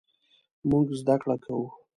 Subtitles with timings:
[0.69, 1.67] مونږ زده کړه کوو